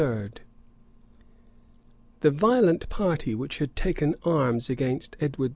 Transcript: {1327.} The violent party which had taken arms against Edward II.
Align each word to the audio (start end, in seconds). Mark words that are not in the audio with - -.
{1327.} 0.01 0.47
The 2.21 2.31
violent 2.31 2.89
party 2.89 3.35
which 3.35 3.59
had 3.59 3.75
taken 3.75 4.15
arms 4.25 4.67
against 4.67 5.15
Edward 5.21 5.49
II. 5.49 5.49